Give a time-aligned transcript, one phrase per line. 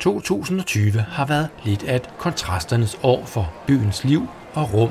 [0.00, 4.90] 2020 har været lidt af et kontrasternes år for byens liv og rum.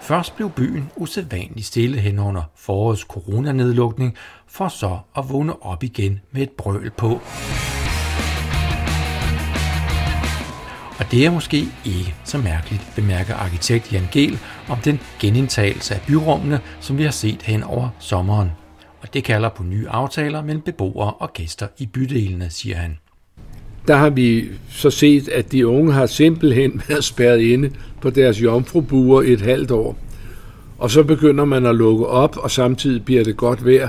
[0.00, 4.14] Først blev byen usædvanligt stille hen under forårets coronanedlukning,
[4.46, 7.20] for så at vågne op igen med et brøl på.
[10.98, 14.38] Og det er måske ikke så mærkeligt, bemærker arkitekt Jan Gel
[14.68, 18.50] om den genindtagelse af byrummene, som vi har set hen over sommeren.
[19.02, 22.98] Og det kalder på nye aftaler mellem beboere og gæster i bydelene, siger han.
[23.88, 28.42] Der har vi så set, at de unge har simpelthen været spærret inde på deres
[28.42, 29.98] jomfrubuer et halvt år.
[30.78, 33.88] Og så begynder man at lukke op, og samtidig bliver det godt vejr.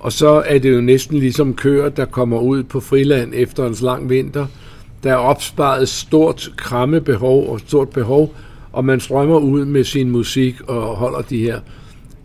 [0.00, 3.76] Og så er det jo næsten ligesom køer, der kommer ud på friland efter en
[3.80, 4.46] lang vinter–
[5.02, 8.34] der er opsparet stort krammebehov og stort behov,
[8.72, 11.60] og man strømmer ud med sin musik og holder de her,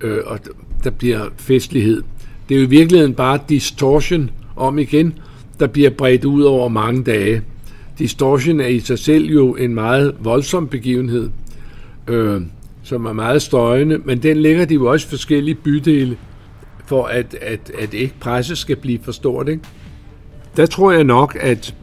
[0.02, 0.40] øh, og
[0.84, 2.04] der bliver festlighed.
[2.50, 5.20] Det er jo i virkeligheden bare distortion om igen,
[5.60, 7.42] der bliver bredt ud over mange dage.
[8.00, 11.30] Distortion er i sig selv jo en meget voldsom begivenhed,
[12.08, 12.42] øh,
[12.84, 16.18] som er meget støjende, men den lægger de jo også forskellige bydele,
[16.86, 19.50] for at, at, at ikke presset skal blive for stort.
[19.50, 19.64] Ikke?
[20.58, 21.76] Der tror jeg nok, at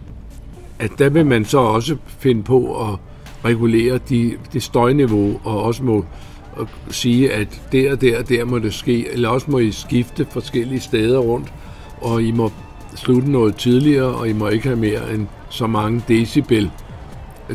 [0.80, 2.98] at der vil man så også finde på at
[3.44, 6.04] regulere de, det støjniveau, og også må
[6.52, 9.70] og sige, at der og der og der må det ske, eller også må I
[9.70, 11.52] skifte forskellige steder rundt,
[12.00, 12.52] og I må
[12.96, 16.70] slutte noget tidligere, og I må ikke have mere end så mange decibel.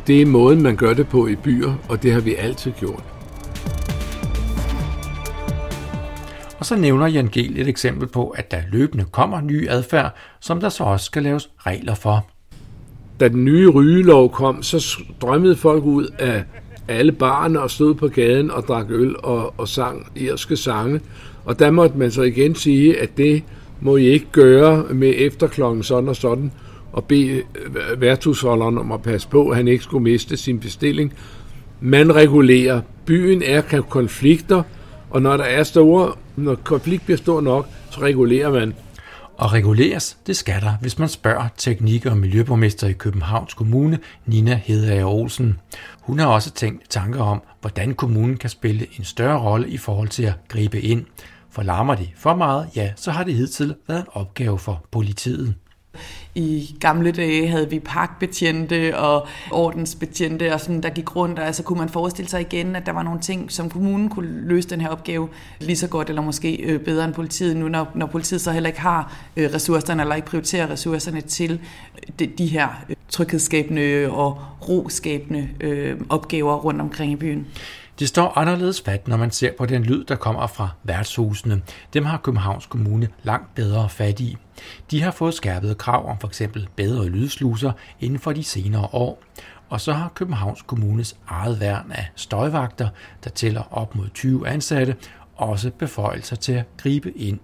[0.07, 3.03] Det er måden, man gør det på i byer, og det har vi altid gjort.
[6.59, 10.59] Og så nævner Jan Gel et eksempel på, at der løbende kommer ny adfærd, som
[10.59, 12.25] der så også skal laves regler for
[13.19, 16.43] da den nye rygelov kom, så strømmede folk ud af
[16.87, 21.01] alle barne og stod på gaden og drak øl og, og sang irske sange.
[21.45, 23.43] Og der måtte man så igen sige, at det
[23.81, 26.51] må I ikke gøre med efter klokken sådan og sådan,
[26.91, 31.13] og bede øh, værtshusholderen om at passe på, at han ikke skulle miste sin bestilling.
[31.81, 32.81] Man regulerer.
[33.05, 34.63] Byen er konflikter,
[35.09, 38.73] og når der er store, når konflikt bliver stor nok, så regulerer man.
[39.37, 44.61] Og reguleres, det skal der, hvis man spørger teknik- og miljøborgmester i Københavns Kommune, Nina
[44.63, 45.59] Hedager Olsen.
[46.01, 50.07] Hun har også tænkt tanker om, hvordan kommunen kan spille en større rolle i forhold
[50.07, 51.05] til at gribe ind.
[51.55, 55.55] For larmer det for meget, ja, så har det hidtil været en opgave for politiet.
[56.35, 61.63] I gamle dage havde vi parkbetjente og ordensbetjente, og sådan, der gik rundt, og altså
[61.63, 64.81] kunne man forestille sig igen, at der var nogle ting, som kommunen kunne løse den
[64.81, 65.29] her opgave
[65.59, 68.67] lige så godt, eller måske øh, bedre end politiet nu, når, når politiet så heller
[68.67, 72.67] ikke har øh, ressourcerne, eller ikke prioriterer ressourcerne til øh, de, de her
[73.09, 77.47] tryghedsskabende og roskabende øh, opgaver rundt omkring i byen.
[77.99, 81.61] Det står anderledes fat, når man ser på den lyd, der kommer fra værtshusene.
[81.93, 84.37] Dem har Københavns Kommune langt bedre fat i.
[84.91, 86.41] De har fået skærpede krav om f.eks.
[86.75, 89.23] bedre lydsluser inden for de senere år.
[89.69, 92.89] Og så har Københavns Kommunes eget værn af støjvagter,
[93.23, 94.95] der tæller op mod 20 ansatte,
[95.35, 97.39] også beføjelser til at gribe ind.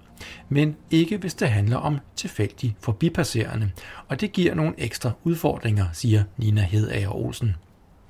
[0.50, 3.72] Men ikke hvis det handler om tilfældige forbipasserende.
[4.07, 7.56] Og det giver nogle ekstra udfordringer, siger Nina Hedager Olsen.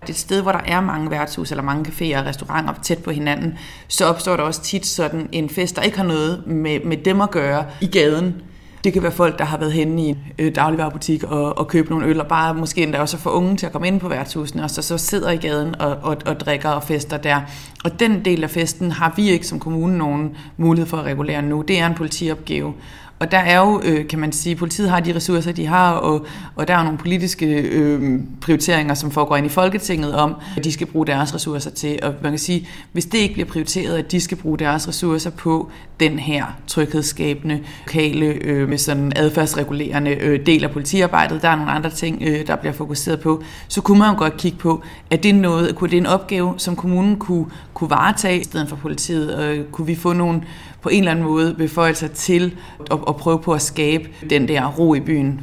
[0.01, 2.97] Det er et sted, hvor der er mange værtshus eller mange caféer og restauranter tæt
[2.97, 3.57] på hinanden,
[3.87, 7.21] så opstår der også tit sådan en fest, der ikke har noget med, med dem
[7.21, 8.35] at gøre i gaden.
[8.83, 11.89] Det kan være folk, der har været henne i øh, en dagligvarerbutik og, og købt
[11.89, 14.63] nogle øl, og bare måske endda også for unge til at komme ind på værtshusene,
[14.63, 17.41] og så, så sidder i gaden og, og, og drikker og fester der.
[17.83, 21.41] Og den del af festen har vi ikke som kommune nogen mulighed for at regulere
[21.41, 21.61] nu.
[21.61, 22.73] Det er en politiopgave.
[23.21, 26.25] Og der er jo, øh, kan man sige, politiet har de ressourcer, de har, og,
[26.55, 30.71] og der er nogle politiske øh, prioriteringer, som foregår ind i Folketinget om, at de
[30.71, 31.99] skal bruge deres ressourcer til.
[32.03, 35.29] Og man kan sige, hvis det ikke bliver prioriteret, at de skal bruge deres ressourcer
[35.29, 41.55] på den her tryghedsskabende, lokale, øh, med sådan adfærdsregulerende øh, del af politiarbejdet, der er
[41.55, 44.81] nogle andre ting, øh, der bliver fokuseret på, så kunne man jo godt kigge på,
[45.09, 48.75] at det noget, kunne det en opgave, som kommunen kunne, kunne varetage i stedet for
[48.75, 50.41] politiet, og kunne vi få nogle
[50.81, 52.57] på en eller anden måde beføjelser til
[52.91, 55.41] at, at prøve på at skabe den der ro i byen.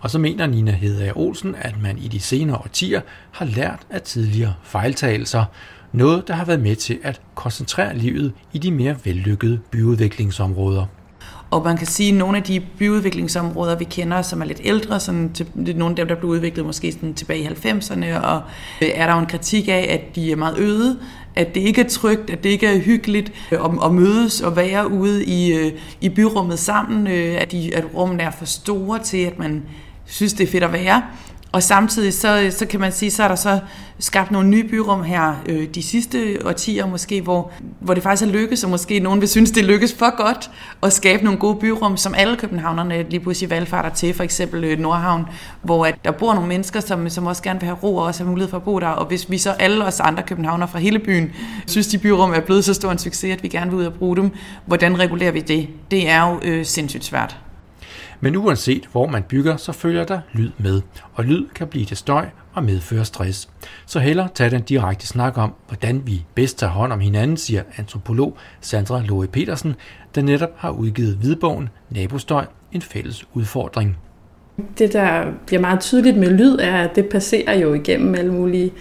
[0.00, 3.00] Og så mener Nina Hedager Olsen, at man i de senere årtier
[3.30, 5.44] har lært af tidligere fejltagelser.
[5.92, 10.86] Noget, der har været med til at koncentrere livet i de mere vellykkede byudviklingsområder.
[11.56, 15.00] Og man kan sige, at nogle af de byudviklingsområder, vi kender, som er lidt ældre,
[15.00, 18.42] sådan til, nogle af dem, der blev udviklet måske sådan tilbage i 90'erne, og
[18.80, 20.98] er der jo en kritik af, at de er meget øde,
[21.36, 24.90] at det ikke er trygt, at det ikke er hyggeligt at, at mødes og være
[24.90, 29.18] ude i, øh, i byrummet sammen, øh, at, de, at rummene er for store til,
[29.18, 29.62] at man
[30.06, 31.02] synes, det er fedt at være.
[31.56, 33.60] Og samtidig så, så kan man sige, så er der så
[33.98, 38.32] skabt nogle nye byrum her øh, de sidste årtier måske, hvor, hvor det faktisk er
[38.32, 40.50] lykkes, og måske nogen vil synes, det lykkes for godt
[40.82, 44.78] at skabe nogle gode byrum, som alle københavnerne lige pludselig valgfarter til, for eksempel øh,
[44.78, 45.24] Nordhavn,
[45.62, 48.22] hvor at der bor nogle mennesker, som, som også gerne vil have ro og også
[48.22, 50.78] have mulighed for at bo der, og hvis vi så alle os andre københavner fra
[50.78, 51.32] hele byen
[51.66, 53.94] synes, de byrum er blevet så stor en succes, at vi gerne vil ud og
[53.94, 54.30] bruge dem,
[54.66, 55.68] hvordan regulerer vi det?
[55.90, 57.45] Det er jo øh, sindssygt svært.
[58.20, 60.80] Men uanset hvor man bygger, så følger der lyd med,
[61.12, 63.48] og lyd kan blive til støj og medføre stress.
[63.86, 67.62] Så heller tag den direkte snak om, hvordan vi bedst tager hånd om hinanden, siger
[67.76, 69.74] antropolog Sandra Loe Petersen,
[70.14, 73.96] der netop har udgivet hvidbogen Nabostøj, en fælles udfordring.
[74.78, 78.72] Det, der bliver meget tydeligt med lyd, er, at det passerer jo igennem alle mulige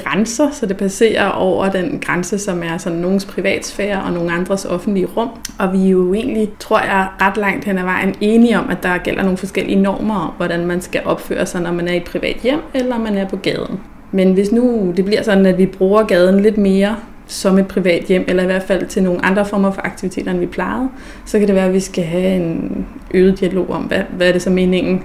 [0.00, 4.64] grænser, så det passerer over den grænse, som er sådan nogens privatsfære og nogle andres
[4.64, 5.28] offentlige rum.
[5.58, 8.82] Og vi er jo egentlig, tror jeg, ret langt hen ad vejen enige om, at
[8.82, 11.96] der gælder nogle forskellige normer om, hvordan man skal opføre sig, når man er i
[11.96, 13.80] et privat hjem, eller man er på gaden.
[14.12, 16.96] Men hvis nu det bliver sådan, at vi bruger gaden lidt mere
[17.26, 20.40] som et privat hjem, eller i hvert fald til nogle andre former for aktiviteter, end
[20.40, 20.88] vi plejede,
[21.24, 24.32] så kan det være, at vi skal have en øget dialog om, hvad, hvad er
[24.32, 25.02] det så meningen,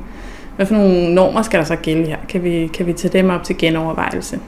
[0.55, 2.17] hvad for nogle normer skal der så gælde her?
[2.29, 4.39] Kan vi, kan vi tage dem op til genovervejelse?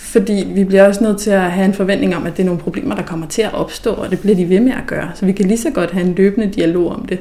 [0.00, 2.60] Fordi vi bliver også nødt til at have en forventning om, at det er nogle
[2.60, 5.10] problemer, der kommer til at opstå, og det bliver de ved med at gøre.
[5.14, 7.20] Så vi kan lige så godt have en løbende dialog om det.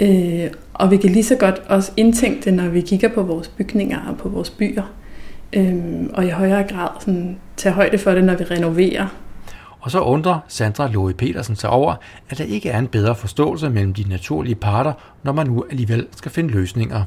[0.00, 3.48] Øh, og vi kan lige så godt også indtænke det, når vi kigger på vores
[3.48, 4.82] bygninger og på vores byer.
[5.52, 5.76] Øh,
[6.12, 9.06] og i højere grad sådan, tage højde for det, når vi renoverer.
[9.80, 11.94] Og så undrer Sandra Loe Petersen sig over,
[12.30, 16.06] at der ikke er en bedre forståelse mellem de naturlige parter, når man nu alligevel
[16.16, 17.04] skal finde løsninger.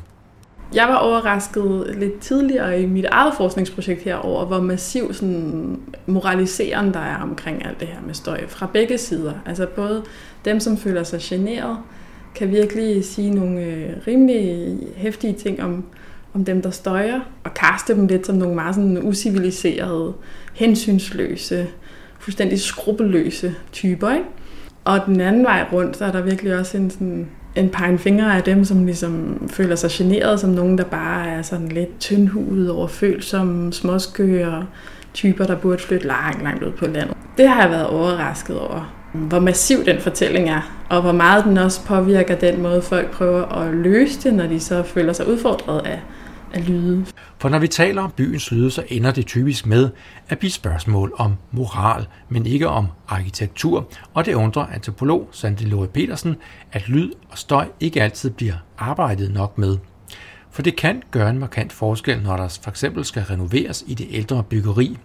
[0.73, 6.94] Jeg var overrasket lidt tidligere i mit eget forskningsprojekt her over, hvor massiv sådan, moraliserende
[6.94, 9.33] der er omkring alt det her med støj fra begge sider.
[9.45, 10.03] Altså både
[10.45, 11.77] dem, som føler sig generet,
[12.35, 15.83] kan virkelig sige nogle øh, rimelig hæftige ting om,
[16.33, 20.13] om dem, der støjer, og kaste dem lidt som nogle meget sådan usiviliserede,
[20.53, 21.67] hensynsløse,
[22.19, 24.12] fuldstændig skrupelløse typer.
[24.12, 24.25] Ikke?
[24.83, 28.38] Og den anden vej rundt, så er der virkelig også en sådan en pegen fingre
[28.38, 32.71] af dem, som ligesom føler sig generet, som nogen, der bare er sådan lidt tyndhudet
[32.71, 34.65] over følsomme, småskøre
[35.13, 37.18] typer, der burde flytte langt, langt ud på landet.
[37.38, 41.57] Det har jeg været overrasket over, hvor massiv den fortælling er, og hvor meget den
[41.57, 45.86] også påvirker den måde, folk prøver at løse det, når de så føler sig udfordret
[45.86, 46.00] af
[46.53, 47.06] af lyde.
[47.38, 49.89] For når vi taler om byens lyde, så ender det typisk med
[50.30, 55.88] at blive spørgsmål om moral, men ikke om arkitektur, og det undrer antropolog Sandy Lore
[55.88, 56.36] Petersen,
[56.71, 59.77] at lyd og støj ikke altid bliver arbejdet nok med.
[60.51, 64.07] For det kan gøre en markant forskel, når der for eksempel skal renoveres i det
[64.09, 64.98] ældre byggeri,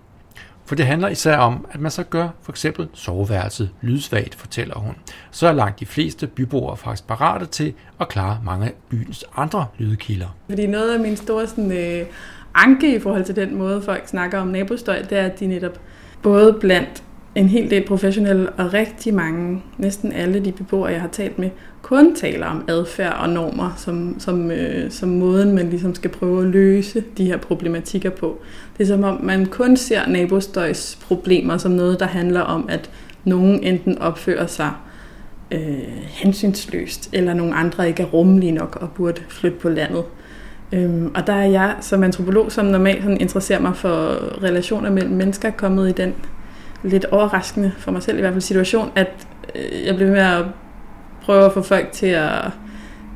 [0.66, 4.94] for det handler især om, at man så gør for eksempel soveværelset lydsvagt, fortæller hun.
[5.30, 9.66] Så er langt de fleste byboere faktisk parate til at klare mange af byens andre
[9.78, 10.36] lydkilder.
[10.48, 12.06] Fordi noget af min store sådan, øh,
[12.54, 15.80] anke i forhold til den måde, folk snakker om nabostøj, det er, at de netop
[16.22, 17.02] både blandt
[17.36, 21.50] en hel del professionelle og rigtig mange, næsten alle de beboere, jeg har talt med,
[21.82, 26.40] kun taler om adfærd og normer som, som, øh, som måden, man ligesom skal prøve
[26.40, 28.38] at løse de her problematikker på.
[28.78, 32.90] Det er som om, man kun ser nabostøjs problemer som noget, der handler om, at
[33.24, 34.70] nogen enten opfører sig
[35.50, 40.04] øh, hensynsløst, eller nogle andre ikke er rummelige nok og burde flytte på landet.
[40.72, 45.14] Øhm, og der er jeg som antropolog, som normalt sådan interesserer mig for relationer mellem
[45.16, 46.14] mennesker, kommet i den
[46.82, 49.08] lidt overraskende for mig selv i hvert fald situation, at
[49.54, 50.44] øh, jeg blev med at
[51.22, 52.50] prøve at få folk til at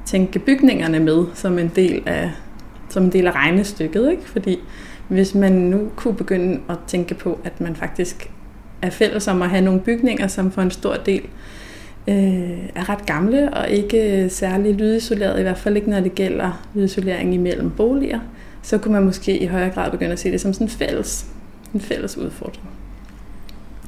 [0.07, 2.31] tænke bygningerne med som en del af,
[2.89, 4.11] som en del af regnestykket.
[4.11, 4.23] Ikke?
[4.29, 4.59] Fordi
[5.09, 8.31] hvis man nu kunne begynde at tænke på, at man faktisk
[8.83, 11.23] er fælles om at have nogle bygninger, som for en stor del
[12.09, 16.67] øh, er ret gamle og ikke særlig lydisoleret, i hvert fald ikke når det gælder
[16.75, 18.21] lydisolering imellem boliger,
[18.63, 21.27] så kunne man måske i højere grad begynde at se det som sådan en fælles,
[21.75, 22.80] en fælles udfordring.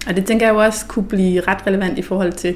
[0.06, 2.54] Og det tænker jeg jo også kunne blive ret relevant i forhold til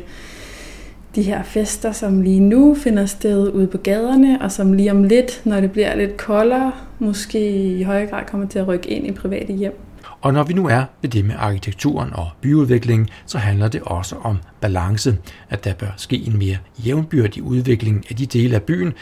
[1.15, 5.05] de her fester, som lige nu finder sted ude på gaderne, og som lige om
[5.05, 9.07] lidt, når det bliver lidt koldere, måske i højere grad kommer til at rykke ind
[9.07, 9.81] i private hjem.
[10.21, 14.17] Og når vi nu er ved det med arkitekturen og byudviklingen, så handler det også
[14.23, 15.17] om balance,
[15.51, 18.93] at der bør ske en mere jævnbyrdig udvikling af de dele af byen,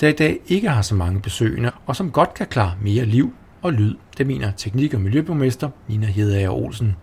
[0.00, 3.32] der i dag ikke har så mange besøgende, og som godt kan klare mere liv
[3.62, 3.94] og lyd.
[4.18, 6.96] Det mener teknik- og miljøborgmester Nina Hedager Olsen.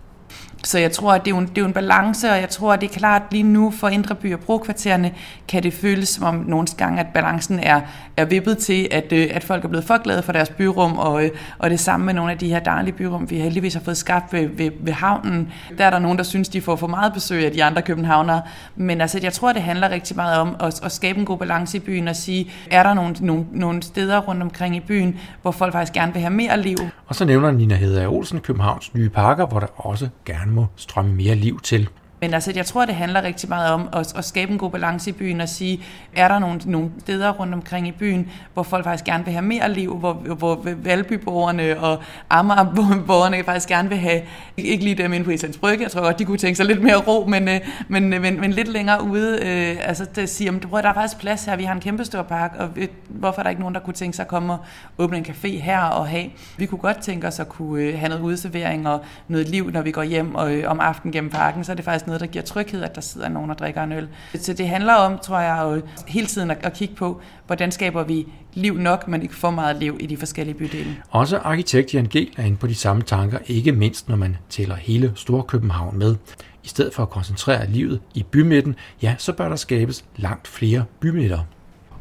[0.63, 2.73] Så jeg tror, at det er, en, det er jo en balance, og jeg tror,
[2.73, 5.11] at det er klart lige nu for indre by- og brokvartererne,
[5.47, 7.81] kan det føles som om nogle gange, at balancen er,
[8.17, 11.23] er vippet til, at, øh, at folk er blevet for glade for deres byrum, og,
[11.25, 13.97] øh, og det samme med nogle af de her dejlige byrum, vi heldigvis har fået
[13.97, 15.51] skabt ved, ved, ved havnen.
[15.77, 18.41] Der er der nogen, der synes, de får for meget besøg af de andre københavnere.
[18.75, 21.77] Men altså, jeg tror, det handler rigtig meget om at, at skabe en god balance
[21.77, 25.51] i byen og sige, er der nogle, nogle, nogle steder rundt omkring i byen, hvor
[25.51, 26.77] folk faktisk gerne vil have mere liv.
[27.07, 31.15] Og så nævner Nina Hedder Olsen Københavns nye parker, hvor der også gerne må strømme
[31.15, 31.89] mere liv til.
[32.21, 35.09] Men altså, jeg tror, det handler rigtig meget om at, at skabe en god balance
[35.09, 35.83] i byen og sige,
[36.15, 39.45] er der nogle, nogle steder rundt omkring i byen, hvor folk faktisk gerne vil have
[39.45, 41.99] mere liv, hvor, hvor Valbyborgerne og
[42.29, 44.21] Amagerborgerne faktisk gerne vil have,
[44.57, 46.81] ikke lige dem inde på Islands Brygge, jeg tror godt, de kunne tænke sig lidt
[46.81, 50.51] mere ro, men, øh, men, øh, men, men lidt længere ude, øh, altså det siger,
[50.55, 52.69] at der er faktisk plads her, vi har en kæmpe stor park, og
[53.09, 54.59] hvorfor er der ikke nogen, der kunne tænke sig at komme og
[54.97, 56.25] åbne en café her og have,
[56.57, 59.81] vi kunne godt tænke os at kunne øh, have noget udservering og noget liv, når
[59.81, 62.27] vi går hjem og, øh, om aftenen gennem parken, så er det faktisk noget, der
[62.27, 64.07] giver tryghed, at der sidder nogen og drikker en øl.
[64.35, 68.27] Så det handler om, tror jeg, at hele tiden at kigge på, hvordan skaber vi
[68.53, 70.95] liv nok, men ikke for meget liv i de forskellige bydele.
[71.09, 72.15] Også arkitekt Jan G.
[72.37, 76.15] er inde på de samme tanker, ikke mindst når man tæller hele Storkøbenhavn med.
[76.63, 80.83] I stedet for at koncentrere livet i bymidten, ja, så bør der skabes langt flere
[80.99, 81.39] bymidter.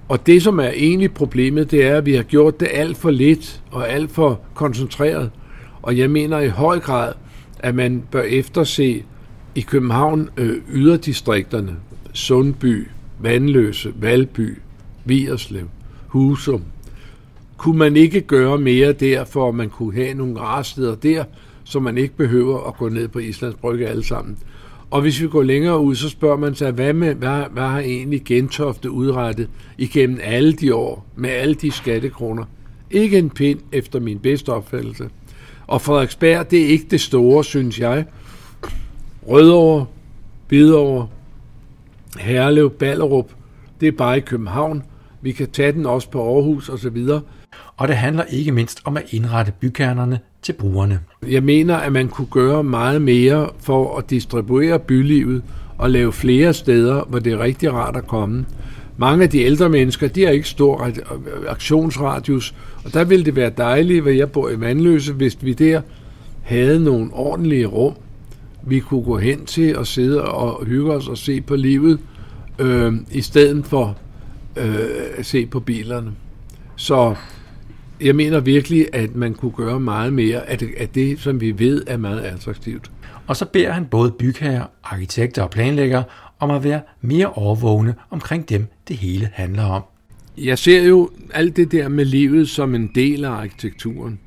[0.09, 3.11] Og det, som er egentlig problemet, det er, at vi har gjort det alt for
[3.11, 5.31] lidt og alt for koncentreret.
[5.83, 7.13] Og jeg mener i høj grad,
[7.59, 9.05] at man bør efterse
[9.55, 11.77] i København øh, yderdistrikterne,
[12.13, 12.89] Sundby,
[13.21, 14.59] Vandløse, Valby,
[15.05, 15.69] Vierslev,
[16.07, 16.63] Husum,
[17.57, 21.25] kunne man ikke gøre mere der, for at man kunne have nogle raresteder der,
[21.65, 24.39] så man ikke behøver at gå ned på Islands Brygge alle sammen.
[24.91, 27.81] Og hvis vi går længere ud, så spørger man sig, hvad, med, hvad, hvad har
[27.81, 32.45] egentlig Gentofte udrettet igennem alle de år med alle de skattekroner?
[32.91, 35.09] Ikke en pind efter min bedste opfattelse.
[35.67, 38.05] Og Frederiksberg, det er ikke det store, synes jeg.
[39.31, 39.87] Rødovre,
[40.49, 41.09] Hvidovre,
[42.19, 43.31] Herlev, Ballerup,
[43.81, 44.83] det er bare i København.
[45.23, 47.21] Vi kan tage den også på Aarhus og så videre.
[47.77, 51.01] Og det handler ikke mindst om at indrette bykernerne til brugerne.
[51.29, 55.43] Jeg mener, at man kunne gøre meget mere for at distribuere bylivet
[55.79, 58.47] og lave flere steder, hvor det er rigtig rart at komme.
[58.97, 60.91] Mange af de ældre mennesker, de har ikke stor
[61.49, 65.81] aktionsradius, og der ville det være dejligt, hvor jeg bor i Vandløse, hvis vi der
[66.43, 67.95] havde nogle ordentlige rum,
[68.67, 72.01] vi kunne gå hen til og sidde og hygge os og se på livet,
[72.59, 73.99] øh, i stedet for
[74.57, 74.75] øh,
[75.17, 76.13] at se på bilerne.
[76.77, 77.15] Så
[78.01, 81.59] jeg mener virkelig, at man kunne gøre meget mere af det, af det, som vi
[81.59, 82.91] ved er meget attraktivt.
[83.27, 86.05] Og så beder han både bygherrer, arkitekter og planlæggere
[86.39, 89.83] om at være mere overvågne omkring dem, det hele handler om.
[90.39, 94.21] Jeg ser jo alt det der med livet som en del af arkitekturen.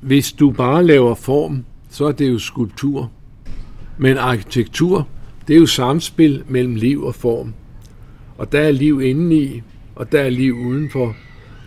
[0.00, 1.64] Hvis du bare laver form,
[1.94, 3.10] så er det jo skulptur.
[3.98, 5.08] Men arkitektur,
[5.48, 7.54] det er jo samspil mellem liv og form.
[8.38, 9.62] Og der er liv indeni,
[9.96, 11.16] og der er liv udenfor.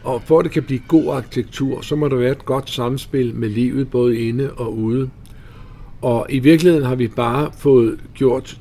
[0.04, 3.36] Og for at det kan blive god arkitektur, så må der være et godt samspil
[3.36, 5.10] med livet, både inde og ude.
[6.02, 8.58] Og i virkeligheden har vi bare fået gjort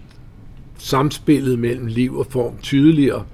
[0.79, 3.25] samspillet mellem liv og form tydeligere.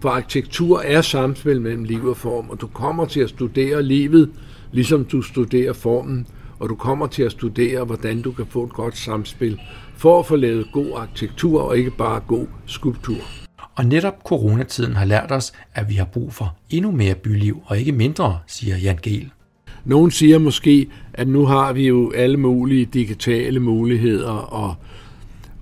[0.00, 4.30] For arkitektur er samspil mellem liv og form, og du kommer til at studere livet,
[4.72, 6.26] ligesom du studerer formen
[6.62, 9.60] og du kommer til at studere, hvordan du kan få et godt samspil
[9.96, 13.16] for at få lavet god arkitektur og ikke bare god skulptur.
[13.74, 17.78] Og netop coronatiden har lært os, at vi har brug for endnu mere byliv og
[17.78, 19.30] ikke mindre, siger Jan Gehl.
[19.84, 24.74] Nogen siger måske, at nu har vi jo alle mulige digitale muligheder, og,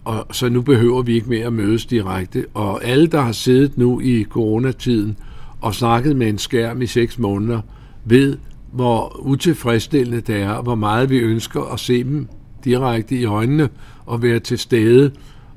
[0.05, 2.47] og så nu behøver vi ikke mere at mødes direkte.
[2.55, 5.17] Og alle, der har siddet nu i coronatiden
[5.61, 7.61] og snakket med en skærm i seks måneder,
[8.05, 8.37] ved,
[8.73, 12.29] hvor utilfredsstillende det er, hvor meget vi ønsker at se dem
[12.65, 13.69] direkte i øjnene
[14.07, 15.11] og være til stede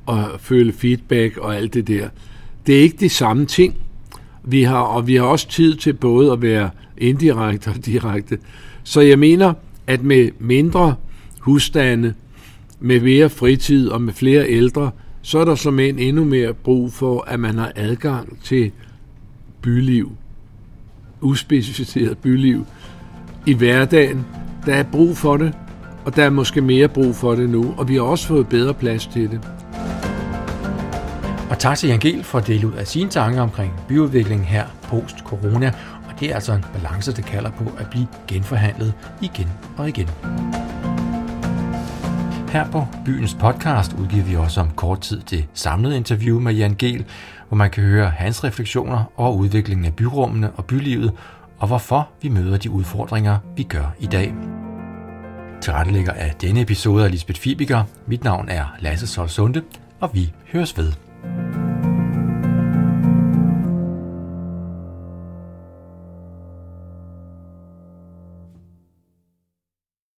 [0.05, 2.09] og føle feedback og alt det der.
[2.67, 3.75] Det er ikke de samme ting.
[4.43, 8.37] Vi har, og vi har også tid til både at være indirekte og direkte.
[8.83, 9.53] Så jeg mener,
[9.87, 10.95] at med mindre
[11.39, 12.13] husstande,
[12.79, 14.91] med mere fritid og med flere ældre,
[15.21, 18.71] så er der som en endnu mere brug for, at man har adgang til
[19.61, 20.11] byliv,
[21.21, 22.65] uspecificeret byliv,
[23.45, 24.25] i hverdagen.
[24.65, 25.53] Der er brug for det,
[26.05, 28.73] og der er måske mere brug for det nu, og vi har også fået bedre
[28.73, 29.49] plads til det.
[31.49, 34.65] Og tak til Jan Gehl for at dele ud af sine tanker omkring byudviklingen her
[34.83, 35.71] post-corona,
[36.09, 40.09] og det er altså en balance, der kalder på at blive genforhandlet igen og igen.
[42.51, 46.75] Her på Byens podcast udgiver vi også om kort tid det samlede interview med Jan
[46.79, 47.05] Gehl,
[47.47, 51.11] hvor man kan høre hans refleksioner over udviklingen af byrummene og bylivet,
[51.63, 54.33] og hvorfor vi møder de udfordringer, vi gør i dag.
[55.61, 57.83] Tilrettelægger af denne episode af Lisbeth Fibiger.
[58.07, 59.61] Mit navn er Lasse Solsunde,
[59.99, 60.93] og vi høres ved.